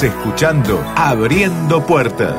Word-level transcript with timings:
Estás 0.00 0.16
escuchando 0.16 0.82
Abriendo 0.96 1.84
Puertas. 1.84 2.34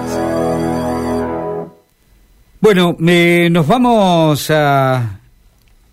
Bueno, 2.59 2.95
nos 2.97 3.67
vamos 3.67 4.49
a 4.49 5.19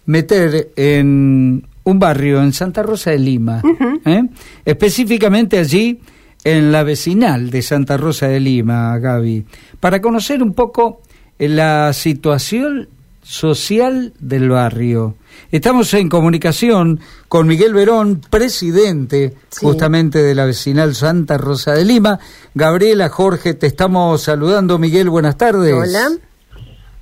meter 0.06 0.70
en 0.76 1.66
un 1.84 1.98
barrio 1.98 2.40
en 2.40 2.54
Santa 2.54 2.82
Rosa 2.82 3.10
de 3.10 3.18
Lima, 3.18 3.60
¿eh? 4.06 4.22
específicamente 4.64 5.58
allí 5.58 6.00
en 6.42 6.72
la 6.72 6.84
vecinal 6.84 7.50
de 7.50 7.61
Santa 7.61 7.98
Rosa 7.98 8.29
de 8.29 8.41
Lima, 8.41 8.98
Gaby, 8.98 9.45
para 9.79 10.00
conocer 10.00 10.43
un 10.43 10.55
poco 10.55 11.03
la 11.37 11.93
situación 11.93 12.89
social 13.21 14.14
del 14.21 14.48
barrio. 14.48 15.16
Estamos 15.50 15.93
en 15.95 16.09
comunicación 16.09 17.00
con 17.29 17.46
Miguel 17.46 17.73
Verón, 17.75 18.21
presidente 18.29 19.34
justamente 19.61 20.22
de 20.22 20.34
la 20.34 20.45
vecinal 20.45 20.95
Santa 20.95 21.39
Rosa 21.39 21.72
de 21.72 21.84
Lima. 21.84 22.18
Gabriela, 22.54 23.09
Jorge, 23.09 23.54
te 23.54 23.67
estamos 23.67 24.22
saludando. 24.22 24.79
Miguel, 24.79 25.09
buenas 25.11 25.36
tardes. 25.36 25.72
Hola. 25.72 26.11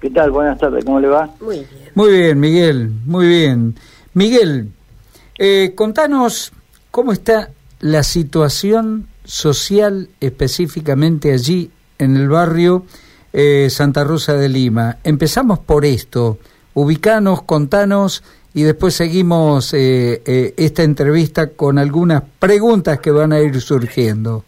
¿Qué 0.01 0.11
tal? 0.11 0.31
Buenas 0.31 0.59
tardes, 0.59 0.85
¿cómo 0.85 1.01
le 1.01 1.09
va? 1.09 1.31
Muy 1.41 1.57
bien. 1.57 1.91
Muy 1.95 2.13
bien, 2.13 2.41
Miguel, 2.41 2.91
muy 3.07 3.27
bien. 3.27 3.75
Miguel, 4.15 4.71
eh, 5.39 5.73
contanos 5.75 6.53
cómo 6.91 7.13
está 7.13 7.51
la 7.81 8.03
situación 8.03 9.09
social 9.25 10.09
específicamente 10.21 11.33
allí 11.33 11.71
en 11.99 12.17
el 12.17 12.29
barrio 12.29 12.85
eh, 13.33 13.69
Santa 13.71 14.05
Rosa 14.05 14.35
de 14.35 14.49
Lima. 14.49 14.99
Empezamos 15.05 15.59
por 15.59 15.85
esto. 15.85 16.39
Ubicanos, 16.77 17.41
contanos 17.41 18.23
y 18.53 18.63
después 18.63 18.93
seguimos 18.93 19.73
eh, 19.73 20.21
eh, 20.27 20.53
esta 20.59 20.83
entrevista 20.83 21.49
con 21.49 21.79
algunas 21.79 22.23
preguntas 22.39 23.01
que 23.01 23.11
van 23.11 23.33
a 23.33 23.41
ir 23.41 23.63
surgiendo. 23.63 24.45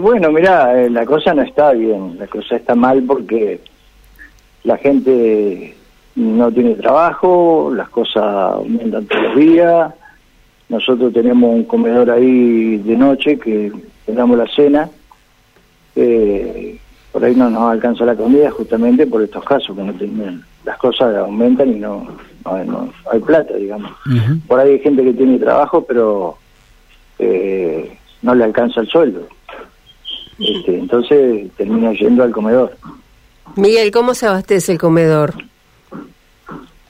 bueno, 0.00 0.32
mira, 0.32 0.74
la 0.90 1.06
cosa 1.06 1.32
no 1.32 1.42
está 1.42 1.70
bien, 1.74 2.18
la 2.18 2.26
cosa 2.26 2.56
está 2.56 2.74
mal 2.74 3.04
porque 3.04 3.60
la 4.64 4.76
gente 4.78 5.76
no 6.16 6.50
tiene 6.50 6.74
trabajo, 6.74 7.72
las 7.72 7.90
cosas 7.90 8.24
aumentan 8.24 9.06
todos 9.06 9.22
los 9.22 9.36
días. 9.36 9.94
Nosotros 10.70 11.12
tenemos 11.12 11.54
un 11.54 11.62
comedor 11.62 12.10
ahí 12.10 12.78
de 12.78 12.96
noche 12.96 13.38
que 13.38 13.70
damos 14.08 14.38
la 14.38 14.48
cena 14.48 14.90
eh, 15.94 16.80
por 17.18 17.26
ahí 17.26 17.34
no 17.34 17.50
nos 17.50 17.72
alcanza 17.72 18.04
la 18.04 18.14
comida 18.14 18.48
justamente 18.52 19.04
por 19.04 19.20
estos 19.20 19.42
casos, 19.42 19.74
que 19.74 19.82
no 19.82 19.92
tienen, 19.92 20.40
las 20.64 20.78
cosas 20.78 21.16
aumentan 21.16 21.68
y 21.68 21.80
no, 21.80 22.06
no, 22.44 22.92
hay 23.10 23.18
plata, 23.18 23.54
digamos. 23.54 23.90
Por 24.46 24.60
ahí 24.60 24.74
hay 24.74 24.78
gente 24.78 25.02
que 25.02 25.14
tiene 25.14 25.36
trabajo, 25.40 25.84
pero 25.84 26.38
eh, 27.18 27.98
no 28.22 28.36
le 28.36 28.44
alcanza 28.44 28.82
el 28.82 28.86
sueldo. 28.86 29.26
Este, 30.38 30.78
entonces 30.78 31.50
termina 31.56 31.92
yendo 31.92 32.22
al 32.22 32.30
comedor. 32.30 32.76
Miguel, 33.56 33.90
¿cómo 33.90 34.14
se 34.14 34.28
abastece 34.28 34.70
el 34.70 34.78
comedor? 34.78 35.34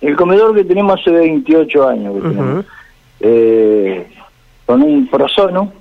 El 0.03 0.15
comedor 0.15 0.55
que 0.55 0.65
tenemos 0.65 1.01
hace 1.01 1.11
28 1.11 1.89
años, 1.89 2.65
eh, 3.21 4.07
con 4.67 4.83
un 4.83 5.09
prosono, 5.09 5.73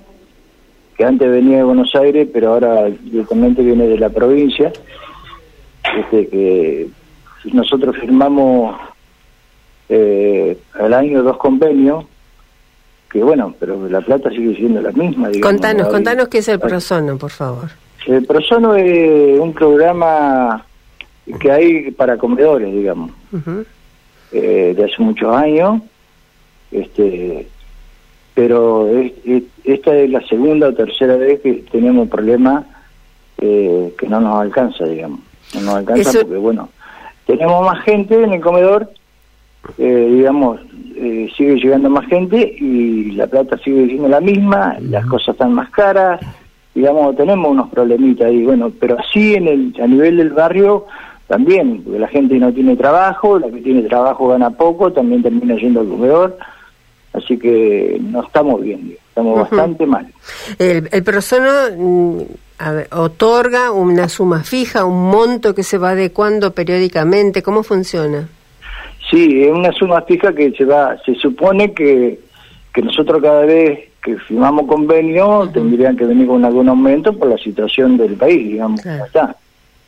que 0.98 1.04
antes 1.04 1.30
venía 1.30 1.58
de 1.58 1.62
Buenos 1.62 1.94
Aires, 1.94 2.28
pero 2.32 2.54
ahora 2.54 2.86
directamente 2.86 3.62
viene 3.62 3.86
de 3.86 3.98
la 3.98 4.08
provincia, 4.10 4.72
este, 5.96 6.26
que 6.26 6.88
nosotros 7.52 7.96
firmamos 7.96 8.76
eh, 9.88 10.58
al 10.74 10.92
año 10.92 11.22
dos 11.22 11.36
convenios, 11.36 12.04
que 13.08 13.22
bueno, 13.22 13.54
pero 13.60 13.88
la 13.88 14.00
plata 14.00 14.28
sigue 14.30 14.56
siendo 14.56 14.82
la 14.82 14.90
misma. 14.90 15.30
contanos, 15.40 15.86
contanos 15.86 16.26
qué 16.26 16.38
es 16.38 16.48
el 16.48 16.58
Prosono, 16.58 17.16
por 17.16 17.30
favor. 17.30 17.70
El 18.04 18.26
Prosono 18.26 18.74
es 18.74 19.38
un 19.38 19.52
programa 19.52 20.66
que 21.38 21.52
hay 21.52 21.90
para 21.92 22.18
comedores, 22.18 22.74
digamos, 22.74 23.12
eh, 24.32 24.74
de 24.76 24.84
hace 24.84 25.00
muchos 25.00 25.32
años. 25.32 25.80
Este, 26.72 27.46
pero 28.38 28.88
esta 29.64 29.96
es 29.96 30.10
la 30.10 30.24
segunda 30.28 30.68
o 30.68 30.72
tercera 30.72 31.16
vez 31.16 31.40
que 31.40 31.54
tenemos 31.72 32.04
un 32.04 32.08
problema 32.08 32.64
eh, 33.36 33.92
que 33.98 34.06
no 34.06 34.20
nos 34.20 34.40
alcanza, 34.40 34.84
digamos. 34.84 35.18
No 35.56 35.62
nos 35.62 35.74
alcanza 35.74 36.20
porque, 36.20 36.36
bueno, 36.36 36.68
tenemos 37.26 37.66
más 37.66 37.82
gente 37.82 38.22
en 38.22 38.34
el 38.34 38.40
comedor, 38.40 38.92
eh, 39.76 40.08
digamos, 40.12 40.60
eh, 40.94 41.28
sigue 41.36 41.56
llegando 41.56 41.90
más 41.90 42.06
gente 42.06 42.54
y 42.60 43.10
la 43.10 43.26
plata 43.26 43.58
sigue 43.58 43.88
siendo 43.88 44.06
la 44.06 44.20
misma, 44.20 44.76
las 44.82 45.04
cosas 45.06 45.30
están 45.34 45.52
más 45.52 45.70
caras, 45.70 46.20
digamos, 46.76 47.16
tenemos 47.16 47.50
unos 47.50 47.68
problemitas 47.70 48.28
ahí, 48.28 48.44
bueno, 48.44 48.70
pero 48.78 49.00
así 49.00 49.34
en 49.34 49.48
el, 49.48 49.74
a 49.82 49.86
nivel 49.88 50.18
del 50.18 50.30
barrio 50.30 50.86
también, 51.26 51.82
porque 51.82 51.98
la 51.98 52.06
gente 52.06 52.38
no 52.38 52.52
tiene 52.52 52.76
trabajo, 52.76 53.40
la 53.40 53.48
que 53.48 53.62
tiene 53.62 53.82
trabajo 53.82 54.28
gana 54.28 54.50
poco, 54.50 54.92
también 54.92 55.24
termina 55.24 55.56
yendo 55.56 55.80
al 55.80 55.88
comedor 55.88 56.38
Así 57.12 57.38
que 57.38 57.98
no 58.00 58.22
estamos 58.22 58.62
bien, 58.62 58.96
estamos 59.08 59.40
bastante 59.40 59.86
mal. 59.86 60.06
El, 60.58 60.88
el 60.92 61.02
Prosono 61.02 61.50
mm, 61.76 62.20
otorga 62.92 63.70
una 63.72 64.08
suma 64.08 64.42
fija, 64.44 64.84
un 64.84 65.10
monto 65.10 65.54
que 65.54 65.62
se 65.62 65.78
va 65.78 65.90
adecuando 65.90 66.52
periódicamente, 66.52 67.42
¿cómo 67.42 67.62
funciona? 67.62 68.28
Sí, 69.10 69.42
es 69.42 69.50
una 69.50 69.72
suma 69.72 70.02
fija 70.02 70.34
que 70.34 70.52
se 70.52 70.64
va, 70.64 70.96
se 71.04 71.14
supone 71.14 71.72
que, 71.72 72.20
que 72.74 72.82
nosotros 72.82 73.22
cada 73.22 73.44
vez 73.46 73.88
que 74.02 74.16
firmamos 74.18 74.66
convenio 74.66 75.48
tendrían 75.52 75.96
que 75.96 76.04
venir 76.04 76.26
con 76.26 76.44
algún 76.44 76.68
aumento 76.68 77.16
por 77.16 77.28
la 77.28 77.38
situación 77.38 77.96
del 77.96 78.14
país, 78.14 78.48
digamos, 78.50 78.84
está. 78.84 79.34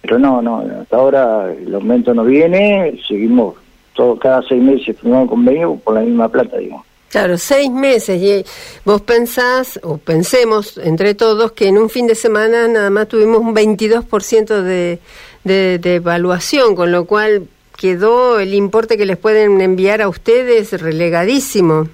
Pero 0.01 0.19
no, 0.19 0.41
no, 0.41 0.65
hasta 0.81 0.97
ahora 0.97 1.53
el 1.53 1.75
aumento 1.75 2.15
no 2.15 2.25
viene, 2.25 2.99
seguimos 3.07 3.57
todo, 3.93 4.19
cada 4.19 4.43
seis 4.43 4.63
meses 4.63 4.99
firmamos 4.99 5.29
convenio 5.29 5.77
por 5.77 5.95
la 5.95 6.01
misma 6.01 6.29
plata, 6.29 6.57
digamos. 6.57 6.87
Claro, 7.11 7.39
seis 7.39 7.71
meses. 7.71 8.23
Y 8.23 8.45
vos 8.85 9.01
pensás, 9.03 9.81
o 9.83 9.99
pensemos 9.99 10.79
entre 10.79 11.15
todos, 11.15 11.53
que 11.53 11.67
en 11.67 11.77
un 11.77 11.91
fin 11.91 12.07
de 12.07 12.15
semana 12.15 12.69
nada 12.69 12.89
más 12.89 13.09
tuvimos 13.09 13.41
un 13.41 13.55
22% 13.55 14.63
de, 14.63 15.01
de, 15.43 15.79
de 15.79 15.95
evaluación, 15.97 16.77
con 16.77 16.93
lo 16.93 17.07
cual 17.07 17.49
quedó 17.77 18.39
el 18.39 18.55
importe 18.55 18.97
que 18.97 19.07
les 19.07 19.17
pueden 19.17 19.61
enviar 19.61 20.03
a 20.03 20.09
ustedes 20.09 20.81
relegadísimo. 20.81 21.89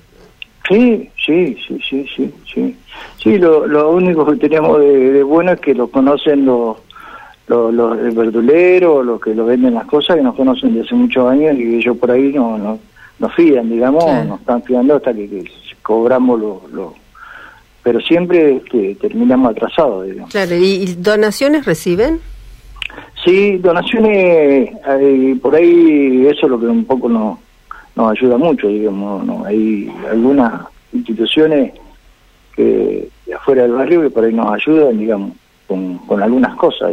Sí, 0.68 1.08
sí, 1.24 1.56
sí, 1.66 1.80
sí, 1.88 2.06
sí, 2.14 2.34
sí. 2.52 2.76
Sí, 3.22 3.38
lo, 3.38 3.66
lo 3.66 3.92
único 3.92 4.26
que 4.26 4.36
tenemos 4.36 4.80
de, 4.80 5.22
bueno 5.22 5.52
es 5.52 5.60
que 5.60 5.74
lo 5.74 5.88
conocen 5.88 6.44
los, 6.44 6.76
los, 7.48 7.72
los 7.72 8.14
verduleros, 8.14 9.04
los 9.04 9.20
que 9.20 9.34
lo 9.34 9.46
venden 9.46 9.74
las 9.74 9.86
cosas, 9.86 10.16
que 10.16 10.22
nos 10.22 10.34
conocen 10.34 10.74
desde 10.74 10.86
hace 10.86 10.94
muchos 10.94 11.30
años 11.30 11.56
y 11.56 11.76
ellos 11.76 11.96
por 11.96 12.10
ahí 12.10 12.32
no, 12.32 12.58
no 12.58 12.78
nos 13.18 13.34
fían, 13.34 13.70
digamos, 13.70 14.04
nos 14.26 14.40
están 14.40 14.62
fiando 14.62 14.96
hasta 14.96 15.12
que, 15.12 15.44
cobramos 15.82 16.40
los... 16.72 16.92
pero 17.82 18.00
siempre 18.00 18.56
este, 18.56 18.96
terminamos 18.96 19.52
atrasados, 19.52 20.06
digamos. 20.06 20.30
Claro, 20.30 20.56
¿y 20.56 20.94
donaciones 20.98 21.64
reciben? 21.64 22.20
Sí, 23.24 23.58
donaciones, 23.58 24.70
por 25.40 25.54
ahí 25.54 26.26
eso 26.26 26.46
es 26.46 26.50
lo 26.50 26.60
que 26.60 26.66
un 26.66 26.84
poco 26.84 27.08
nos, 27.08 27.38
nos 27.94 28.12
ayuda 28.12 28.36
mucho, 28.36 28.68
digamos, 28.68 29.24
¿no? 29.24 29.44
hay 29.44 29.92
algunas 30.10 30.62
instituciones 30.92 31.72
que 32.54 33.08
afuera 33.34 33.62
del 33.62 33.72
barrio 33.72 34.02
que 34.02 34.10
por 34.10 34.24
ahí 34.24 34.32
nos 34.32 34.52
ayudan, 34.54 34.98
digamos, 34.98 35.32
con, 35.66 35.98
con 35.98 36.22
algunas 36.22 36.56
cosas. 36.56 36.92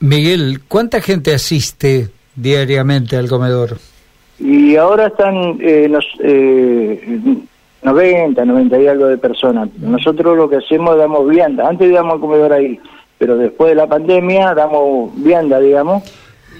Miguel, 0.00 0.60
¿cuánta 0.68 1.00
gente 1.00 1.34
asiste 1.34 2.10
diariamente 2.36 3.16
al 3.16 3.28
comedor? 3.28 3.78
Y 4.40 4.76
ahora 4.76 5.08
están 5.08 5.58
eh, 5.60 5.88
nos, 5.88 6.06
eh, 6.20 7.18
90, 7.82 8.44
90 8.44 8.80
y 8.80 8.86
algo 8.86 9.06
de 9.06 9.18
personas. 9.18 9.68
Nosotros 9.78 10.36
lo 10.36 10.48
que 10.48 10.56
hacemos 10.56 10.92
es 10.92 10.98
damos 10.98 11.28
vianda. 11.28 11.68
Antes 11.68 11.92
damos 11.92 12.20
comedor 12.20 12.52
ahí, 12.52 12.78
pero 13.18 13.36
después 13.36 13.70
de 13.70 13.76
la 13.76 13.86
pandemia 13.86 14.54
damos 14.54 15.10
vianda, 15.22 15.58
digamos, 15.60 16.02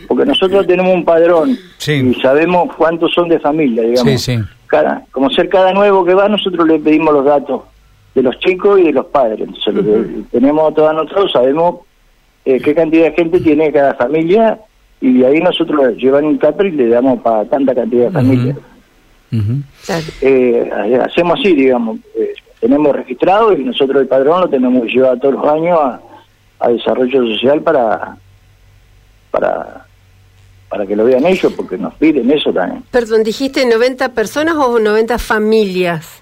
porque 0.07 0.25
nosotros 0.25 0.67
tenemos 0.67 0.95
un 0.95 1.05
padrón 1.05 1.57
y 1.87 2.15
sabemos 2.15 2.75
cuántos 2.77 3.13
son 3.13 3.29
de 3.29 3.39
familia, 3.39 3.83
digamos. 3.83 4.29
Cada, 4.67 5.03
como 5.13 5.31
ser 5.31 5.49
cada 5.49 5.73
nuevo 5.73 6.05
que 6.05 6.13
va, 6.15 6.29
nosotros 6.29 6.67
le 6.67 6.79
pedimos 6.79 7.15
los 7.15 7.25
datos 7.25 7.63
de 8.15 8.23
los 8.23 8.39
chicos 8.41 8.79
y 8.81 8.85
de 8.85 8.93
los 8.93 9.07
padres. 9.07 9.41
Entonces, 9.41 9.75
lo 9.75 9.83
que 9.83 10.23
tenemos 10.31 10.75
todos 10.75 10.93
nosotros, 10.93 11.33
sabemos 11.33 11.77
eh, 12.45 12.61
qué 12.61 12.75
cantidad 12.75 13.05
de 13.05 13.13
gente 13.13 13.41
tiene 13.41 13.73
cada 13.73 13.95
familia 13.95 14.59
y 15.01 15.19
de 15.19 15.27
ahí 15.27 15.41
nosotros 15.41 15.97
llevan 15.97 16.25
un 16.25 16.39
capri 16.39 16.69
y 16.69 16.73
le 16.73 16.89
damos 16.89 17.21
para 17.21 17.45
tanta 17.45 17.75
cantidad 17.75 18.07
de 18.07 18.11
familias. 18.11 18.57
Eh, 20.21 20.71
hacemos 21.05 21.39
así, 21.39 21.55
digamos, 21.55 21.99
eh, 22.17 22.33
tenemos 22.61 22.97
registrado 22.97 23.53
y 23.53 23.63
nosotros 23.65 24.03
el 24.03 24.09
padrón 24.09 24.41
lo 24.41 24.49
tenemos 24.49 24.83
que 24.83 24.89
llevar 24.89 25.19
todos 25.21 25.35
los 25.35 25.47
años 25.47 25.79
a, 25.79 26.69
desarrollo 26.71 27.25
social 27.35 27.63
para 27.63 28.17
para 29.31 29.87
para 30.69 30.85
que 30.85 30.97
lo 30.97 31.05
vean 31.05 31.25
ellos, 31.25 31.53
porque 31.55 31.79
nos 31.79 31.95
piden 31.95 32.31
eso 32.31 32.53
también. 32.53 32.83
Perdón, 32.91 33.23
dijiste 33.23 33.65
90 33.65 34.13
personas 34.13 34.55
o 34.57 34.79
90 34.79 35.19
familias. 35.19 36.21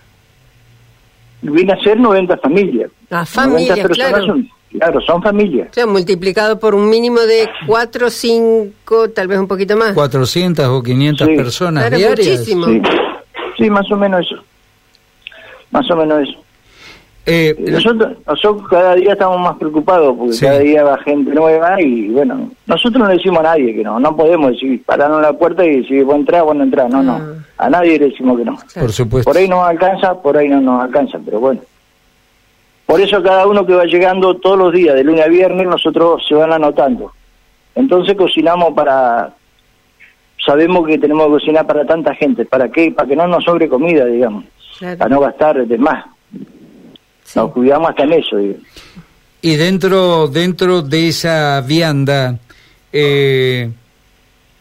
viene 1.40 1.72
a 1.72 1.80
ser 1.82 1.98
90 1.98 2.36
familias. 2.36 2.90
Ah, 3.10 3.24
familias, 3.24 3.78
90 3.78 3.88
personas 3.88 4.10
claro. 4.10 4.26
son, 4.26 4.48
claro, 4.78 5.00
son 5.00 5.22
familias. 5.22 5.68
Claro, 5.72 5.90
multiplicado 5.90 6.58
por 6.58 6.74
un 6.74 6.88
mínimo 6.88 7.20
de 7.20 7.48
4, 7.66 8.10
5, 8.10 9.10
tal 9.10 9.28
vez 9.28 9.38
un 9.38 9.48
poquito 9.48 9.76
más. 9.76 9.92
400 9.92 10.66
o 10.66 10.82
500 10.82 11.26
Sí. 11.26 11.36
personas 11.36 11.84
Claro, 11.84 11.96
diarias. 11.96 12.28
muchísimo. 12.38 12.66
Sí. 12.66 12.82
sí, 13.58 13.70
más 13.70 13.90
o 13.90 13.96
menos 13.96 14.26
eso. 14.26 14.42
Más 15.70 15.90
o 15.90 15.96
menos 15.96 16.28
eso. 16.28 16.38
Eh, 17.28 17.56
Nosotros, 17.58 18.18
nosotros 18.24 18.68
cada 18.70 18.94
día 18.94 19.14
estamos 19.14 19.40
más 19.40 19.56
preocupados 19.56 20.14
porque 20.16 20.34
Sí. 20.34 20.44
cada 20.44 20.60
día 20.60 20.84
va 20.84 20.96
gente 20.98 21.32
nueva 21.34 21.80
y 21.82 22.08
bueno, 22.10 22.52
nosotros 22.66 23.02
no 23.02 23.08
le 23.08 23.14
decimos 23.16 23.40
a 23.40 23.42
nadie 23.42 23.74
que 23.74 23.82
no, 23.82 23.98
no 23.98 24.14
podemos 24.16 24.52
decir, 24.52 24.80
pararnos 24.84 25.20
la 25.22 25.32
puerta 25.32 25.64
y 25.64 25.80
decir, 25.80 26.04
vos 26.04 26.14
entrás, 26.14 26.44
vos 26.44 26.54
no 26.54 26.62
entrás, 26.62 26.88
no, 26.88 27.02
no, 27.02 27.14
Ah. 27.58 27.64
a 27.66 27.68
nadie 27.70 27.98
le 27.98 28.10
decimos 28.10 28.38
que 28.38 28.44
no. 28.44 28.56
por 28.78 28.92
supuesto. 28.92 29.28
Por 29.28 29.36
ahí 29.38 29.48
nos 29.48 29.66
alcanza, 29.66 30.14
por 30.22 30.36
ahí 30.36 30.48
no 30.48 30.60
nos 30.60 30.84
alcanza, 30.84 31.18
pero 31.24 31.40
bueno. 31.40 31.60
Por 32.86 33.00
eso 33.00 33.20
cada 33.22 33.46
uno 33.46 33.66
que 33.66 33.74
va 33.74 33.84
llegando 33.84 34.36
todos 34.36 34.56
los 34.56 34.72
días, 34.72 34.94
de 34.94 35.02
lunes 35.02 35.24
a 35.24 35.28
viernes, 35.28 35.66
nosotros 35.66 36.22
se 36.26 36.34
van 36.34 36.52
anotando. 36.52 37.12
Entonces 37.74 38.16
cocinamos 38.16 38.72
para... 38.74 39.34
Sabemos 40.44 40.86
que 40.86 40.96
tenemos 40.96 41.26
que 41.26 41.32
cocinar 41.32 41.66
para 41.66 41.84
tanta 41.84 42.14
gente. 42.14 42.44
¿Para 42.44 42.70
qué? 42.70 42.92
Para 42.92 43.08
que 43.08 43.16
no 43.16 43.26
nos 43.26 43.42
sobre 43.42 43.68
comida, 43.68 44.04
digamos. 44.04 44.44
Claro. 44.78 44.98
Para 44.98 45.10
no 45.10 45.20
gastar 45.20 45.66
de 45.66 45.78
más. 45.78 46.04
Sí. 47.24 47.38
Nos 47.38 47.50
cuidamos 47.50 47.90
hasta 47.90 48.04
en 48.04 48.12
eso, 48.12 48.36
digo. 48.36 48.54
Y 49.42 49.56
dentro, 49.56 50.28
dentro 50.28 50.82
de 50.82 51.08
esa 51.08 51.60
vianda, 51.62 52.38
eh, 52.92 53.70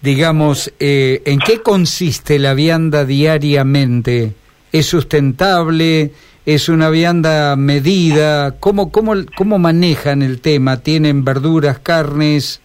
digamos, 0.02 0.74
eh, 0.80 1.22
¿en 1.26 1.40
qué 1.40 1.62
consiste 1.62 2.40
la 2.40 2.54
vianda 2.54 3.06
diariamente? 3.06 4.34
¿Es 4.72 4.88
sustentable? 4.88 6.12
¿Es 6.46 6.70
una 6.70 6.90
vianda 6.92 7.56
medida? 7.56 8.52
¿Cómo, 8.60 8.92
cómo, 8.92 9.14
cómo 9.36 9.58
manejan 9.58 10.22
el 10.22 10.42
tema? 10.42 10.78
¿Tienen 10.78 11.26
verduras, 11.26 11.80
carnes? 11.80 12.62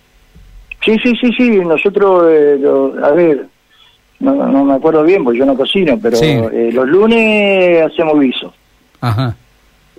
Sí, 0.85 0.97
sí, 1.03 1.15
sí, 1.21 1.31
sí. 1.37 1.51
Nosotros, 1.61 2.25
eh, 2.31 2.57
lo- 2.61 2.95
a 3.05 3.11
ver, 3.13 3.47
no, 4.19 4.35
no 4.49 4.65
me 4.65 4.75
acuerdo 4.75 5.03
bien 5.03 5.25
porque 5.25 5.39
yo 5.39 5.47
no 5.47 5.55
cocino, 5.57 5.99
pero 6.01 6.17
Sí. 6.17 6.27
eh, 6.27 6.71
los 6.73 6.87
lunes 6.87 7.83
hacemos 7.91 8.21
guiso. 8.21 8.53
Ajá. 9.01 9.35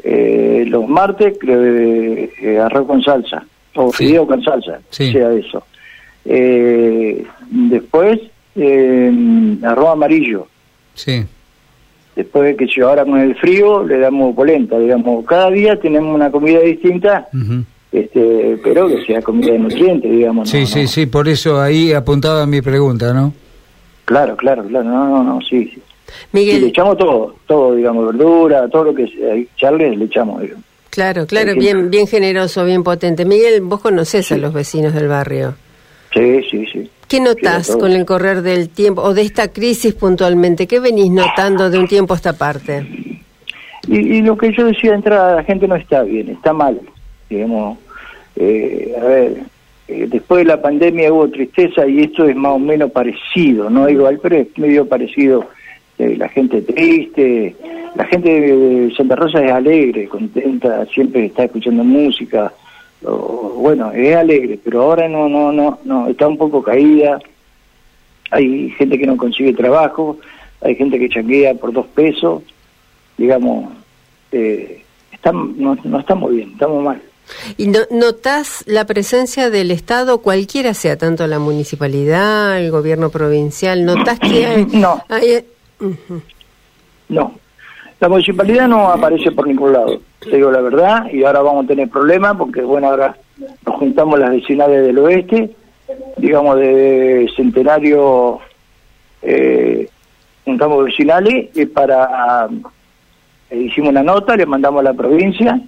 Eh, 0.04 0.66
los 0.68 0.88
martes 0.88 1.36
eh, 1.48 2.32
eh, 2.40 2.60
arroz 2.60 2.86
con 2.88 3.02
salsa 3.04 3.44
o 3.76 3.92
Sí. 3.94 4.06
fideo 4.08 4.28
con 4.28 4.44
salsa, 4.44 4.80
Sí. 4.92 5.12
sea 5.12 5.32
eso. 5.34 5.64
Eh, 6.26 7.24
después 7.50 8.20
eh, 8.56 9.12
arroz 9.64 9.90
amarillo. 9.90 10.48
Sí. 10.94 11.24
Después 12.16 12.58
que 12.58 12.68
yo 12.68 12.90
ahora 12.90 13.06
con 13.06 13.20
el 13.20 13.36
frío 13.36 13.84
le 13.84 13.98
damos 14.00 14.36
polenta, 14.36 14.78
digamos. 14.78 15.26
Cada 15.26 15.50
día 15.50 15.80
tenemos 15.80 16.14
una 16.14 16.30
comida 16.30 16.60
distinta, 16.60 17.30
este, 17.92 18.60
pero 18.64 18.88
que 18.88 19.06
sea 19.06 19.22
comida 19.22 19.54
de 19.54 19.60
nutrientes, 19.60 20.12
digamos. 20.12 20.50
Sí, 20.50 20.62
no, 20.62 20.66
sí, 20.68 20.82
no. 20.82 20.88
sí, 20.88 21.06
por 21.06 21.28
eso 21.30 21.62
ahí 21.62 21.94
apuntaba 21.94 22.46
mi 22.46 22.62
pregunta, 22.62 23.14
¿no? 23.14 23.34
Claro, 24.06 24.36
claro, 24.36 24.64
claro. 24.66 24.90
No, 24.90 25.08
no, 25.08 25.24
no, 25.24 25.40
sí, 25.42 25.72
sí. 25.74 25.82
Y 26.34 26.38
le 26.38 26.42
Miguel, 26.42 26.64
echamos 26.66 26.98
todo, 26.98 27.36
todo, 27.48 27.76
digamos, 27.76 28.06
verdura, 28.08 28.68
todo 28.68 28.86
lo 28.86 28.96
que 28.96 29.08
sea, 29.08 29.34
echarle, 29.34 29.96
le 29.96 30.06
echamos, 30.06 30.42
digamos. 30.42 30.66
claro, 30.90 31.26
claro, 31.26 31.56
bien, 31.56 31.90
bien 31.90 32.08
generoso, 32.08 32.66
bien 32.66 32.84
potente. 32.84 33.24
Miguel, 33.24 33.62
vos 33.62 33.80
conocés 33.80 34.30
a 34.34 34.38
los 34.38 34.54
vecinos 34.54 34.94
del 34.94 35.08
barrio. 35.08 35.56
Sí, 36.14 36.42
sí, 36.50 36.66
sí. 36.72 36.90
¿Qué 37.08 37.18
Sí, 37.18 37.72
todo. 37.72 37.80
con 37.80 37.92
el 37.92 38.06
correr 38.06 38.42
del 38.42 38.70
tiempo 38.70 39.02
o 39.02 39.14
de 39.14 39.22
esta 39.24 39.50
crisis 39.50 39.94
puntualmente? 39.94 40.66
¿Qué 40.66 40.80
venís 40.80 41.12
notando 41.12 41.70
de 41.70 41.78
un 41.78 41.88
tiempo 41.88 42.14
a 42.14 42.18
esta 42.18 42.34
parte? 42.34 42.86
Y, 43.88 43.98
y 43.98 44.22
lo 44.22 44.38
que 44.38 44.54
yo 44.54 44.66
decía 44.66 44.92
de 44.92 44.98
entrada, 44.98 45.36
la 45.36 45.44
gente 45.44 45.68
no 45.68 45.76
está 45.76 46.04
bien, 46.04 46.30
está 46.30 46.54
mal, 46.54 46.80
digamos. 47.30 47.78
Eh, 48.38 48.96
a 48.98 49.04
ver, 49.04 49.38
eh, 49.90 50.08
después 50.10 50.40
de 50.40 50.46
la 50.46 50.62
pandemia 50.62 51.12
hubo 51.12 51.28
tristeza 51.30 51.86
y 51.86 52.02
esto 52.02 52.26
es 52.26 52.36
más 52.36 52.54
o 52.54 52.60
menos 52.60 52.92
parecido, 52.92 53.70
no 53.70 53.90
igual, 53.90 54.20
pero 54.22 54.38
es 54.38 54.58
medio 54.58 54.88
parecido. 54.88 55.50
Eh, 56.00 56.16
la 56.18 56.30
gente 56.30 56.62
triste, 56.62 57.56
la 57.96 58.06
gente 58.06 58.30
de 58.30 58.94
Santa 58.96 59.18
Rosa 59.18 59.44
es 59.44 59.52
alegre, 59.52 60.08
contenta, 60.08 60.86
siempre 60.86 61.26
está 61.26 61.44
escuchando 61.44 61.84
música. 61.84 62.54
O- 63.04 63.54
bueno, 63.58 63.92
es 63.92 64.16
alegre, 64.16 64.60
pero 64.64 64.82
ahora 64.84 65.08
no, 65.08 65.28
no, 65.30 65.52
no, 65.52 65.80
no, 65.84 66.08
está 66.08 66.28
un 66.28 66.38
poco 66.38 66.62
caída. 66.64 67.20
Hay 68.32 68.70
gente 68.72 68.98
que 68.98 69.06
no 69.06 69.18
consigue 69.18 69.54
trabajo, 69.54 70.18
hay 70.62 70.76
gente 70.76 70.98
que 70.98 71.10
changuea 71.10 71.54
por 71.56 71.74
dos 71.74 71.86
pesos, 71.88 72.44
digamos, 73.18 73.74
eh, 74.32 74.84
estamos, 75.12 75.56
no, 75.58 75.78
no 75.84 76.00
estamos 76.00 76.32
bien, 76.32 76.52
estamos 76.54 76.84
mal. 76.84 77.02
¿Y 77.58 77.68
no, 77.68 77.80
notás 77.92 78.64
la 78.68 78.86
presencia 78.86 79.50
del 79.50 79.72
Estado, 79.72 80.22
cualquiera 80.22 80.74
sea, 80.74 80.98
tanto 80.98 81.28
la 81.28 81.40
municipalidad, 81.40 82.60
el 82.60 82.72
gobierno 82.72 83.10
provincial? 83.10 83.86
¿Notás 83.86 84.20
que 84.20 84.46
hay...? 84.46 84.66
No. 84.74 85.02
hay- 85.10 85.46
Ujú. 85.80 86.22
No, 87.10 87.34
la 88.00 88.08
municipalidad 88.10 88.68
no 88.68 88.90
aparece 88.90 89.32
por 89.32 89.48
ningún 89.48 89.74
lado, 89.74 90.00
te 90.22 90.36
digo 90.36 90.52
la 90.52 90.62
verdad, 90.62 91.12
y 91.12 91.24
ahora 91.24 91.42
vamos 91.42 91.66
a 91.66 91.68
tener 91.68 91.90
problemas 91.90 92.38
porque, 92.38 92.62
bueno, 92.62 92.90
ahora 92.90 93.18
nos 93.66 93.76
juntamos 93.76 94.20
las 94.20 94.30
vecinales 94.30 94.86
del 94.86 95.00
oeste, 95.00 95.50
digamos 96.18 96.58
de 96.58 97.30
Centenario, 97.36 98.40
eh, 99.24 99.90
juntamos 100.46 100.86
vecinales 100.86 101.50
y 101.56 101.66
para, 101.66 102.48
eh, 103.50 103.58
hicimos 103.58 103.90
una 103.90 104.04
nota, 104.04 104.36
le 104.36 104.46
mandamos 104.46 104.82
a 104.82 104.84
la 104.84 104.94
provincia, 104.94 105.60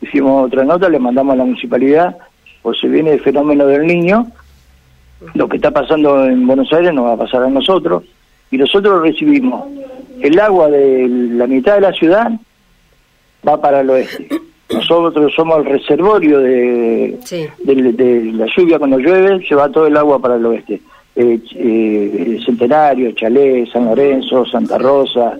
hicimos 0.00 0.46
otra 0.46 0.64
nota, 0.64 0.88
le 0.88 0.98
mandamos 0.98 1.34
a 1.34 1.36
la 1.36 1.44
municipalidad, 1.44 2.16
pues 2.62 2.80
se 2.80 2.88
viene 2.88 3.12
el 3.12 3.20
fenómeno 3.20 3.66
del 3.66 3.86
niño, 3.86 4.28
lo 5.34 5.46
que 5.46 5.56
está 5.56 5.70
pasando 5.70 6.24
en 6.24 6.46
Buenos 6.46 6.72
Aires 6.72 6.94
nos 6.94 7.04
va 7.04 7.12
a 7.12 7.18
pasar 7.18 7.42
a 7.42 7.50
nosotros, 7.50 8.02
y 8.50 8.56
nosotros 8.56 9.02
recibimos 9.02 9.66
el 10.22 10.40
agua 10.40 10.70
de 10.70 11.06
la 11.06 11.46
mitad 11.46 11.74
de 11.74 11.80
la 11.82 11.92
ciudad 11.92 12.30
va 13.46 13.60
para 13.60 13.80
el 13.80 13.90
oeste. 13.90 14.28
Nosotros 14.72 15.32
somos 15.34 15.58
el 15.58 15.64
reservorio 15.66 16.40
de, 16.40 17.18
Sí. 17.24 17.46
de, 17.62 17.92
de 17.92 18.32
la 18.32 18.46
lluvia 18.56 18.78
cuando 18.78 18.98
llueve, 18.98 19.46
se 19.46 19.54
va 19.54 19.68
todo 19.68 19.86
el 19.86 19.96
agua 19.96 20.18
para 20.18 20.36
el 20.36 20.46
oeste. 20.46 20.80
Eh, 21.16 21.38
eh, 21.54 22.40
Centenario, 22.44 23.12
Chalé, 23.12 23.66
San 23.72 23.84
Lorenzo, 23.84 24.44
Santa 24.46 24.78
Rosa, 24.78 25.38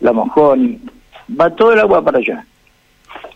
La 0.00 0.12
Mojón, 0.12 0.78
va 1.38 1.50
todo 1.50 1.72
el 1.72 1.80
agua 1.80 2.02
para 2.02 2.18
allá. 2.18 2.44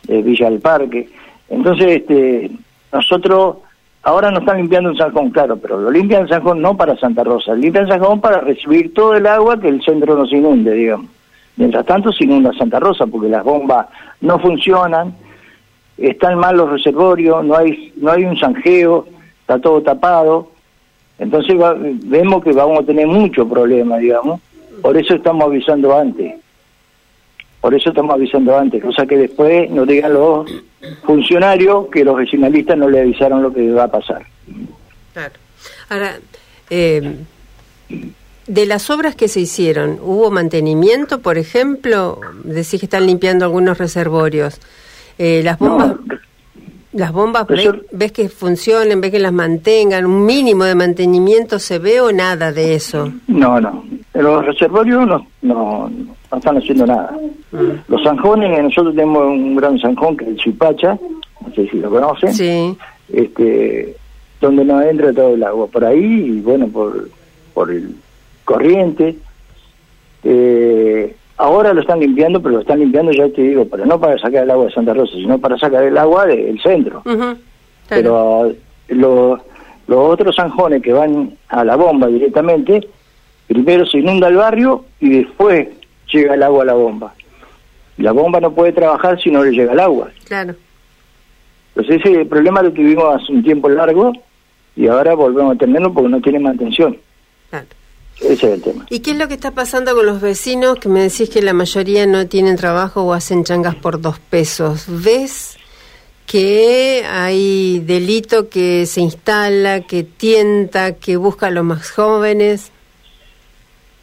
Eh, 0.06 0.22
Villa 0.22 0.50
del 0.50 0.60
Parque. 0.60 1.08
Entonces, 1.48 1.86
este, 1.96 2.50
nosotros 2.92 3.56
ahora 4.02 4.30
nos 4.30 4.40
están 4.40 4.58
limpiando 4.58 4.90
en 4.90 4.96
Sanjón, 4.96 5.30
claro, 5.30 5.56
pero 5.56 5.80
lo 5.80 5.90
limpian 5.90 6.22
en 6.22 6.28
Sanjón 6.28 6.62
no 6.62 6.76
para 6.76 6.96
Santa 6.96 7.24
Rosa, 7.24 7.54
limpian 7.54 7.88
Sanjón 7.88 8.20
para 8.20 8.40
recibir 8.40 8.94
todo 8.94 9.14
el 9.16 9.26
agua 9.26 9.60
que 9.60 9.68
el 9.68 9.82
centro 9.82 10.16
nos 10.16 10.32
inunde, 10.32 10.72
digamos. 10.72 11.06
Mientras 11.60 11.84
tanto 11.84 12.10
se 12.10 12.24
inunda 12.24 12.54
Santa 12.54 12.80
Rosa 12.80 13.06
porque 13.06 13.28
las 13.28 13.44
bombas 13.44 13.86
no 14.22 14.38
funcionan, 14.38 15.14
están 15.98 16.38
mal 16.38 16.56
los 16.56 16.70
reservorios, 16.70 17.44
no 17.44 17.54
hay 17.54 17.92
no 17.96 18.10
hay 18.10 18.24
un 18.24 18.34
zanjeo, 18.38 19.06
está 19.42 19.58
todo 19.58 19.82
tapado. 19.82 20.52
Entonces 21.18 21.54
vemos 22.04 22.42
que 22.42 22.52
vamos 22.52 22.78
a 22.78 22.86
tener 22.86 23.06
mucho 23.06 23.46
problema, 23.46 23.98
digamos. 23.98 24.40
Por 24.80 24.96
eso 24.96 25.14
estamos 25.14 25.44
avisando 25.44 25.94
antes. 25.94 26.40
Por 27.60 27.74
eso 27.74 27.90
estamos 27.90 28.14
avisando 28.14 28.56
antes, 28.56 28.82
cosa 28.82 29.04
que 29.04 29.18
después 29.18 29.68
nos 29.68 29.86
digan 29.86 30.14
los 30.14 30.50
funcionarios 31.02 31.88
que 31.88 32.06
los 32.06 32.16
vecinalistas 32.16 32.78
no 32.78 32.88
le 32.88 33.00
avisaron 33.00 33.42
lo 33.42 33.52
que 33.52 33.70
va 33.70 33.84
a 33.84 33.90
pasar. 33.90 34.24
Claro. 35.12 35.34
Ahora, 35.90 36.18
eh, 36.70 37.16
de 38.46 38.66
las 38.66 38.90
obras 38.90 39.14
que 39.14 39.28
se 39.28 39.40
hicieron, 39.40 39.98
¿hubo 40.02 40.30
mantenimiento, 40.30 41.20
por 41.20 41.38
ejemplo? 41.38 42.20
Decís 42.44 42.80
que 42.80 42.86
están 42.86 43.06
limpiando 43.06 43.44
algunos 43.44 43.78
reservorios. 43.78 44.60
Eh, 45.18 45.42
las 45.44 45.58
bombas, 45.58 45.88
No, 45.88 46.16
las 46.92 47.12
bombas 47.12 47.46
ves, 47.92 48.12
que 48.12 48.28
funcionen, 48.28 49.00
ves 49.00 49.10
que 49.12 49.18
las 49.20 49.32
mantengan, 49.32 50.06
un 50.06 50.24
mínimo 50.26 50.64
de 50.64 50.74
mantenimiento 50.74 51.58
se 51.58 51.78
ve 51.78 52.00
o 52.00 52.10
nada 52.12 52.52
de 52.52 52.74
eso. 52.74 53.12
no, 53.28 53.60
no. 53.60 53.84
Los 54.12 54.44
reservorios 54.44 55.06
no, 55.06 55.26
no, 55.42 55.88
no 55.88 56.36
están 56.36 56.56
haciendo 56.58 56.84
nada. 56.84 57.16
Los 57.86 58.02
zanjones, 58.02 58.62
nosotros 58.62 58.94
tenemos 58.94 59.24
un 59.24 59.54
gran 59.54 59.78
zanjón 59.78 60.16
que 60.16 60.24
es 60.24 60.30
el 60.30 60.36
Chupacha, 60.36 60.98
no 61.40 61.54
sé 61.54 61.68
si 61.68 61.78
lo 61.78 61.90
conocen. 61.90 62.34
Sí, 62.34 62.76
este 63.12 63.94
donde 64.40 64.64
nos 64.64 64.82
entra 64.84 65.12
todo 65.12 65.34
el 65.34 65.42
agua 65.44 65.66
por 65.68 65.84
ahí 65.84 66.02
y 66.02 66.40
bueno 66.40 66.66
por 66.68 67.08
por 67.54 67.70
el 67.70 67.94
corriente 68.52 69.16
Eh, 70.22 71.16
ahora 71.38 71.72
lo 71.72 71.80
están 71.80 72.00
limpiando 72.00 72.42
pero 72.42 72.56
lo 72.56 72.60
están 72.60 72.80
limpiando 72.80 73.10
ya 73.12 73.26
te 73.30 73.40
digo 73.42 73.64
pero 73.70 73.86
no 73.86 73.98
para 73.98 74.18
sacar 74.18 74.42
el 74.44 74.50
agua 74.50 74.66
de 74.66 74.72
Santa 74.72 74.92
Rosa 74.92 75.14
sino 75.14 75.38
para 75.38 75.56
sacar 75.56 75.82
el 75.84 75.96
agua 75.96 76.26
del 76.26 76.60
centro 76.60 77.00
claro. 77.02 77.38
pero 77.88 78.52
los 78.88 79.40
los 79.86 79.98
otros 80.12 80.36
zanjones 80.36 80.82
que 80.82 80.92
van 80.92 81.32
a 81.48 81.64
la 81.64 81.76
bomba 81.76 82.06
directamente 82.08 82.86
primero 83.46 83.86
se 83.86 83.98
inunda 83.98 84.28
el 84.28 84.36
barrio 84.36 84.84
y 85.00 85.08
después 85.20 85.68
llega 86.12 86.34
el 86.34 86.42
agua 86.42 86.62
a 86.64 86.66
la 86.66 86.74
bomba 86.74 87.14
La 87.96 88.12
bomba 88.12 88.40
no 88.40 88.50
puede 88.52 88.72
trabajar 88.72 89.18
si 89.22 89.30
no 89.30 89.42
le 89.42 89.52
llega 89.52 89.72
el 89.72 89.80
agua. 89.80 90.08
Claro. 90.26 90.54
Entonces 91.74 92.04
ese 92.04 92.24
problema 92.26 92.62
lo 92.62 92.72
tuvimos 92.72 93.04
hace 93.14 93.32
un 93.32 93.42
tiempo 93.42 93.68
largo 93.68 94.12
y 94.76 94.86
ahora 94.86 95.14
volvemos 95.14 95.54
a 95.54 95.58
tenerlo 95.58 95.92
porque 95.92 96.08
no 96.10 96.20
tiene 96.20 96.40
mantención. 96.40 96.96
Claro. 97.50 97.66
Ese 98.20 98.32
es 98.34 98.42
el 98.44 98.62
tema. 98.62 98.86
¿Y 98.90 99.00
qué 99.00 99.12
es 99.12 99.18
lo 99.18 99.28
que 99.28 99.34
está 99.34 99.52
pasando 99.52 99.94
con 99.94 100.06
los 100.06 100.20
vecinos 100.20 100.78
que 100.78 100.88
me 100.88 101.00
decís 101.00 101.30
que 101.30 101.42
la 101.42 101.52
mayoría 101.52 102.06
no 102.06 102.26
tienen 102.26 102.56
trabajo 102.56 103.02
o 103.02 103.12
hacen 103.12 103.44
changas 103.44 103.74
por 103.74 104.00
dos 104.00 104.18
pesos? 104.18 104.86
¿Ves 104.88 105.58
que 106.26 107.04
hay 107.10 107.80
delito 107.80 108.48
que 108.48 108.86
se 108.86 109.00
instala, 109.00 109.80
que 109.80 110.04
tienta, 110.04 110.94
que 110.96 111.16
busca 111.16 111.48
a 111.48 111.50
los 111.50 111.64
más 111.64 111.90
jóvenes? 111.90 112.70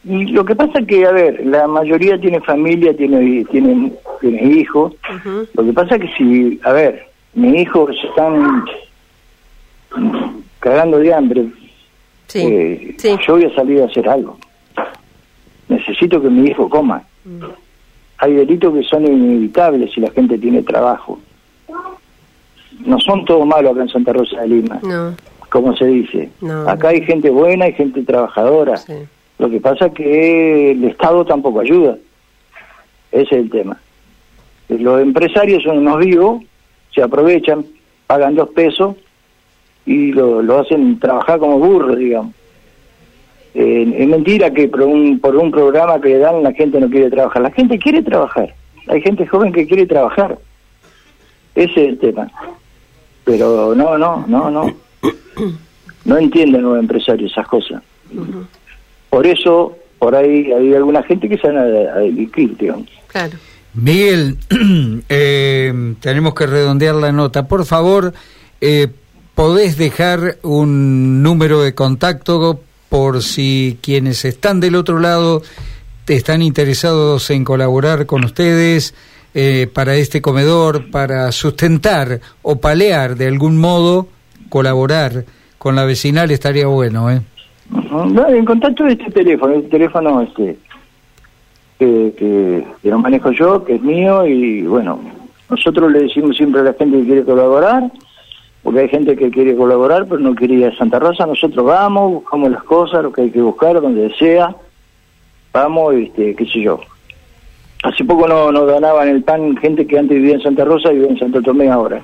Y 0.03 0.25
lo 0.31 0.45
que 0.45 0.55
pasa 0.55 0.79
es 0.79 0.87
que, 0.87 1.05
a 1.05 1.11
ver, 1.11 1.45
la 1.45 1.67
mayoría 1.67 2.19
tiene 2.19 2.39
familia, 2.41 2.95
tiene, 2.95 3.45
tiene, 3.45 3.93
tiene 4.21 4.43
hijos. 4.43 4.93
Lo 5.53 5.63
que 5.65 5.73
pasa 5.73 5.95
es 5.95 6.01
que 6.01 6.17
si, 6.17 6.59
a 6.63 6.71
ver, 6.71 7.07
mis 7.33 7.61
hijos 7.61 7.95
están 8.03 8.65
cagando 10.59 10.99
de 10.99 11.13
hambre, 11.13 11.45
Sí, 12.27 12.39
eh, 12.41 12.95
sí. 12.97 13.15
yo 13.25 13.33
voy 13.35 13.45
a 13.45 13.55
salir 13.55 13.81
a 13.81 13.85
hacer 13.85 14.07
algo. 14.07 14.37
Necesito 15.69 16.21
que 16.21 16.29
mi 16.29 16.49
hijo 16.49 16.69
coma. 16.69 17.03
Mm. 17.25 17.43
Hay 18.19 18.33
delitos 18.33 18.73
que 18.73 18.83
son 18.83 19.05
inevitables 19.05 19.93
si 19.93 20.01
la 20.01 20.11
gente 20.11 20.37
tiene 20.37 20.63
trabajo. 20.63 21.19
No 22.85 22.99
son 22.99 23.25
todos 23.25 23.45
malos 23.45 23.73
acá 23.73 23.81
en 23.81 23.89
Santa 23.89 24.13
Rosa 24.13 24.41
de 24.41 24.47
Lima, 24.47 24.79
No, 24.83 25.15
como 25.49 25.75
se 25.75 25.85
dice. 25.85 26.29
No. 26.41 26.69
Acá 26.69 26.89
hay 26.89 27.01
gente 27.03 27.29
buena, 27.29 27.65
hay 27.65 27.73
gente 27.73 28.03
trabajadora. 28.03 28.77
sí. 28.77 28.93
Lo 29.39 29.49
que 29.51 29.59
pasa 29.61 29.85
es 29.87 29.93
que 29.93 30.71
el 30.71 30.83
Estado 30.85 31.23
tampoco 31.23 31.59
ayuda. 31.59 31.97
Ese 33.11 33.23
es 33.23 33.31
el 33.43 33.49
tema. 33.51 33.79
Los 34.67 35.01
empresarios 35.01 35.63
son 35.63 35.77
unos 35.77 35.99
vivos, 35.99 36.43
se 36.93 37.01
aprovechan, 37.03 37.65
pagan 38.07 38.35
dos 38.35 38.49
pesos 38.49 38.95
y 39.87 40.11
lo, 40.11 40.41
lo 40.41 40.59
hacen 40.59 40.99
trabajar 40.99 41.39
como 41.39 41.57
burros, 41.57 41.97
digamos. 41.97 42.35
Eh, 43.55 43.95
es 43.97 44.07
mentira 44.07 44.51
que 44.51 44.67
por 44.67 44.81
un, 44.81 45.19
por 45.19 45.35
un 45.35 45.49
programa 45.49 45.99
que 45.99 46.09
le 46.09 46.19
dan 46.19 46.43
la 46.43 46.51
gente 46.51 46.79
no 46.79 46.89
quiere 46.89 47.09
trabajar. 47.09 47.41
La 47.41 47.51
gente 47.51 47.79
quiere 47.79 48.03
trabajar. 48.03 48.53
Hay 48.87 49.01
gente 49.01 49.25
joven 49.25 49.53
que 49.53 49.65
quiere 49.65 49.87
trabajar. 49.87 50.37
Ese 51.55 51.71
es 51.71 51.89
el 51.89 51.97
tema. 51.97 52.29
Pero 53.23 53.73
no, 53.73 53.97
no, 53.97 54.25
no, 54.27 54.51
no. 54.51 54.75
No 56.05 56.17
entienden 56.17 56.61
los 56.61 56.77
empresarios 56.77 57.31
esas 57.31 57.47
cosas. 57.47 57.81
Por 59.09 59.25
eso, 59.25 59.77
por 59.99 60.15
ahí 60.15 60.51
hay 60.51 60.73
alguna 60.73 61.01
gente 61.03 61.27
que 61.29 61.37
se 61.37 61.47
van 61.47 61.57
a, 61.57 61.61
a 61.61 61.99
delinquir, 61.99 62.57
digamos. 62.57 62.87
Claro. 63.07 63.37
Miguel, 63.73 64.37
eh, 65.09 65.93
tenemos 66.01 66.33
que 66.33 66.45
redondear 66.45 66.95
la 66.95 67.11
nota. 67.11 67.47
Por 67.47 67.65
favor, 67.65 68.13
eh, 68.59 68.87
podés 69.37 69.77
dejar 69.77 70.37
un 70.41 71.21
número 71.21 71.61
de 71.61 71.75
contacto 71.75 72.59
por 72.89 73.21
si 73.21 73.77
quienes 73.83 74.25
están 74.25 74.59
del 74.59 74.73
otro 74.73 74.97
lado 74.97 75.43
están 76.07 76.41
interesados 76.41 77.29
en 77.29 77.43
colaborar 77.45 78.07
con 78.07 78.23
ustedes 78.23 78.95
eh, 79.35 79.69
para 79.71 79.93
este 79.93 80.23
comedor, 80.23 80.89
para 80.89 81.31
sustentar 81.31 82.19
o 82.41 82.55
palear 82.55 83.15
de 83.15 83.27
algún 83.27 83.59
modo, 83.59 84.07
colaborar 84.49 85.25
con 85.59 85.75
la 85.75 85.85
vecinal 85.85 86.31
estaría 86.31 86.65
bueno, 86.65 87.11
¿eh? 87.11 87.21
No, 87.91 88.27
en 88.29 88.43
contacto 88.43 88.85
de 88.85 88.93
este 88.93 89.11
teléfono, 89.11 89.53
el 89.53 89.69
teléfono 89.69 90.19
este 90.23 90.57
que 91.77 92.65
lo 92.81 92.97
manejo 92.97 93.31
yo, 93.33 93.63
que 93.63 93.75
es 93.75 93.81
mío, 93.83 94.25
y 94.25 94.63
bueno, 94.63 94.99
nosotros 95.47 95.91
le 95.91 95.99
decimos 95.99 96.35
siempre 96.35 96.61
a 96.61 96.63
la 96.63 96.73
gente 96.73 96.97
que 96.97 97.05
quiere 97.05 97.23
colaborar, 97.23 97.91
porque 98.67 98.81
hay 98.81 98.89
gente 98.89 99.15
que 99.15 99.31
quiere 99.31 99.55
colaborar, 99.55 100.05
pero 100.07 100.19
no 100.19 100.35
quiere 100.35 100.55
ir 100.55 100.65
a 100.65 100.75
Santa 100.75 100.99
Rosa, 100.99 101.25
nosotros 101.25 101.65
vamos, 101.65 102.11
buscamos 102.15 102.51
las 102.51 102.63
cosas, 102.63 103.01
lo 103.01 103.13
que 103.13 103.21
hay 103.21 103.29
que 103.31 103.39
buscar, 103.41 103.79
donde 103.79 104.13
sea, 104.19 104.53
vamos, 105.53 105.93
este, 105.95 106.35
qué 106.35 106.45
sé 106.47 106.59
yo. 106.63 106.81
Hace 107.83 108.03
poco 108.03 108.27
no- 108.27 108.51
nos 108.51 108.67
donaban 108.67 109.07
el 109.07 109.23
pan 109.23 109.55
gente 109.55 109.87
que 109.87 109.97
antes 109.97 110.17
vivía 110.17 110.33
en 110.35 110.41
Santa 110.41 110.65
Rosa 110.65 110.91
y 110.91 110.95
vive 110.97 111.07
en 111.11 111.17
Santo 111.17 111.41
Tomé 111.41 111.69
ahora. 111.69 112.01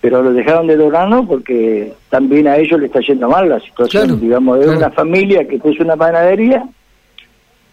Pero 0.00 0.22
lo 0.22 0.32
dejaron 0.32 0.68
de 0.68 0.76
donarnos 0.76 1.26
porque 1.26 1.92
también 2.08 2.46
a 2.46 2.56
ellos 2.56 2.78
le 2.78 2.86
está 2.86 3.00
yendo 3.00 3.28
mal 3.28 3.48
la 3.48 3.58
situación, 3.58 4.04
Claro, 4.04 4.20
digamos, 4.20 4.58
es 4.60 4.64
claro. 4.64 4.78
una 4.78 4.90
familia 4.92 5.48
que 5.48 5.58
puso 5.58 5.82
una 5.82 5.96
panadería 5.96 6.62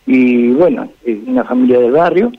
y 0.07 0.53
bueno, 0.53 0.89
es 1.05 1.17
una 1.27 1.43
familia 1.43 1.79
del 1.81 1.91
barrio, 1.91 2.31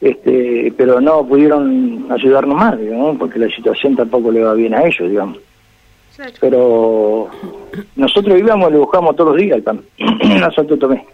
este, 0.00 0.72
pero 0.76 1.00
no 1.00 1.26
pudieron 1.26 2.06
ayudarnos 2.10 2.56
más, 2.56 2.78
digamos, 2.78 3.16
porque 3.18 3.38
la 3.38 3.48
situación 3.48 3.96
tampoco 3.96 4.30
le 4.30 4.42
va 4.42 4.54
bien 4.54 4.74
a 4.74 4.82
ellos, 4.84 5.08
digamos. 5.10 5.38
Pero 6.40 7.28
nosotros 7.96 8.38
íbamos 8.38 8.70
y 8.70 8.72
le 8.72 8.78
buscamos 8.78 9.14
todos 9.14 9.30
los 9.32 9.40
días 9.40 9.56
el 9.58 9.62
pan 9.62 9.80
a 10.42 10.50
Santo 10.50 10.76
Tomé. 10.76 11.04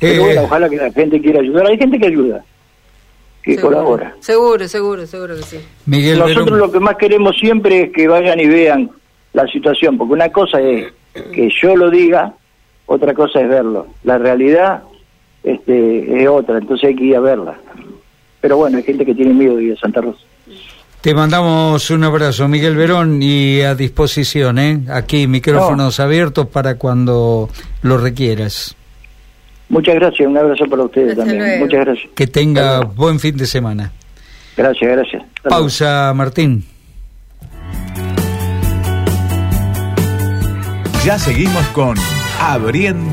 Pero 0.00 0.14
Eh, 0.14 0.18
bueno, 0.24 0.42
ojalá 0.44 0.68
que 0.68 0.76
la 0.76 0.90
gente 0.92 1.20
quiera 1.20 1.40
ayudar. 1.40 1.66
Hay 1.66 1.78
gente 1.78 1.98
que 1.98 2.06
ayuda, 2.06 2.44
que 3.42 3.54
Seguro. 3.54 3.76
colabora. 3.76 4.14
Seguro, 4.20 4.66
seguro, 4.68 5.06
seguro 5.06 5.36
que 5.36 5.42
sí. 5.42 5.58
Miguel 5.86 6.18
Nosotros 6.18 6.46
Verón. 6.46 6.58
lo 6.60 6.72
que 6.72 6.80
más 6.80 6.96
queremos 6.96 7.36
siempre 7.36 7.82
es 7.82 7.92
que 7.92 8.08
vayan 8.08 8.40
y 8.40 8.46
vean 8.46 8.90
la 9.32 9.46
situación, 9.46 9.96
porque 9.96 10.12
una 10.14 10.30
cosa 10.30 10.60
es 10.60 10.92
que 11.32 11.48
yo 11.62 11.76
lo 11.76 11.90
diga, 11.90 12.34
otra 12.86 13.14
cosa 13.14 13.40
es 13.40 13.48
verlo. 13.48 13.86
La 14.02 14.18
realidad 14.18 14.82
este, 15.44 16.22
es 16.22 16.28
otra, 16.28 16.58
entonces 16.58 16.88
hay 16.88 16.96
que 16.96 17.04
ir 17.04 17.16
a 17.16 17.20
verla. 17.20 17.58
Pero 18.40 18.56
bueno, 18.56 18.78
hay 18.78 18.82
gente 18.82 19.04
que 19.06 19.14
tiene 19.14 19.32
miedo 19.32 19.56
de 19.56 19.64
ir 19.64 19.72
a 19.74 19.76
Santa 19.76 20.00
Rosa. 20.00 20.20
Te 21.00 21.14
mandamos 21.14 21.90
un 21.90 22.02
abrazo, 22.02 22.48
Miguel 22.48 22.76
Verón, 22.76 23.22
y 23.22 23.60
a 23.60 23.74
disposición, 23.74 24.58
¿eh? 24.58 24.80
Aquí, 24.90 25.26
micrófonos 25.26 26.00
abiertos 26.00 26.46
para 26.46 26.76
cuando 26.78 27.50
lo 27.82 27.98
requieras. 27.98 28.74
Muchas 29.68 29.96
gracias, 29.96 30.26
un 30.28 30.36
abrazo 30.38 30.64
para 30.64 30.84
ustedes 30.84 31.10
Hasta 31.10 31.22
también. 31.24 31.42
luego. 31.44 31.64
Muchas 31.64 31.80
gracias. 31.84 32.08
Que 32.14 32.26
tenga 32.26 32.80
buen 32.80 33.20
fin 33.20 33.36
de 33.36 33.44
semana. 33.46 33.92
Gracias, 34.56 34.90
gracias. 34.90 35.22
Hasta 35.22 35.48
luego. 35.48 35.62
Pausa, 35.62 36.12
Martín. 36.14 36.64
Ya 41.04 41.18
seguimos 41.18 41.66
con 41.74 41.96
Abriendo 42.40 43.12